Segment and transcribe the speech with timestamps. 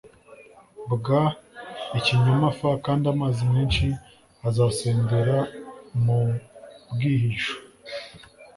[0.91, 1.07] bw
[1.99, 3.85] ikinyoma f kandi amazi menshi
[4.47, 5.37] azasendera
[6.03, 6.19] mu
[6.91, 7.55] bwihisho